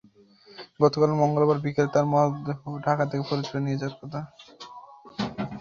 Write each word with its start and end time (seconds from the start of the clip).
গতকাল 0.79 1.11
মঙ্গলবার 1.21 1.57
বিকেলে 1.63 1.89
তাঁর 1.93 2.05
মরদেহ 2.11 2.57
ঢাকা 2.85 3.03
থেকে 3.05 3.23
ফরিদপুরে 3.27 3.61
নিয়ে 3.65 3.79
যাওয়ার 3.81 3.97
কথা। 4.01 4.19